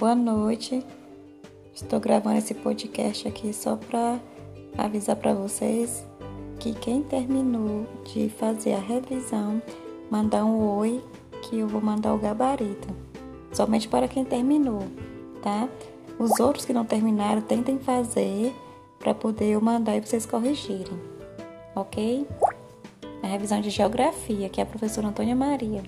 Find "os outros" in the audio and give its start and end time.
16.18-16.64